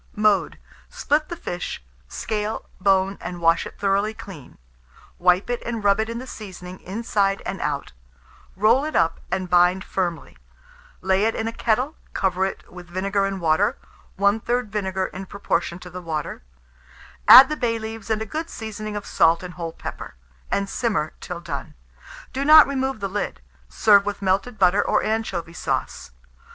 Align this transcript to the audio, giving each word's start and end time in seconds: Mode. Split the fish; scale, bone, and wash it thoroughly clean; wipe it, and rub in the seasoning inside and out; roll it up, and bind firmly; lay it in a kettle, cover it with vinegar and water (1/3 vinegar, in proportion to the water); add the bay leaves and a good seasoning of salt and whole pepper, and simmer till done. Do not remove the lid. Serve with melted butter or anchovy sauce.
Mode. 0.15 0.57
Split 0.89 1.29
the 1.29 1.35
fish; 1.35 1.85
scale, 2.07 2.65
bone, 2.79 3.19
and 3.21 3.39
wash 3.39 3.67
it 3.67 3.77
thoroughly 3.77 4.15
clean; 4.15 4.57
wipe 5.19 5.47
it, 5.47 5.61
and 5.63 5.83
rub 5.83 5.99
in 5.99 6.17
the 6.17 6.25
seasoning 6.25 6.79
inside 6.79 7.43
and 7.45 7.61
out; 7.61 7.93
roll 8.55 8.83
it 8.83 8.95
up, 8.95 9.19
and 9.31 9.47
bind 9.47 9.83
firmly; 9.83 10.39
lay 11.01 11.25
it 11.25 11.35
in 11.35 11.47
a 11.47 11.53
kettle, 11.53 11.95
cover 12.13 12.45
it 12.47 12.63
with 12.73 12.87
vinegar 12.89 13.27
and 13.27 13.39
water 13.39 13.77
(1/3 14.17 14.67
vinegar, 14.69 15.05
in 15.05 15.27
proportion 15.27 15.77
to 15.77 15.91
the 15.91 16.01
water); 16.01 16.41
add 17.27 17.47
the 17.47 17.55
bay 17.55 17.77
leaves 17.77 18.09
and 18.09 18.23
a 18.23 18.25
good 18.25 18.49
seasoning 18.49 18.95
of 18.95 19.05
salt 19.05 19.43
and 19.43 19.53
whole 19.53 19.71
pepper, 19.73 20.15
and 20.49 20.67
simmer 20.67 21.13
till 21.21 21.39
done. 21.39 21.75
Do 22.33 22.43
not 22.43 22.65
remove 22.65 23.01
the 23.01 23.07
lid. 23.07 23.39
Serve 23.69 24.07
with 24.07 24.23
melted 24.23 24.57
butter 24.57 24.81
or 24.83 25.03
anchovy 25.03 25.53
sauce. 25.53 26.09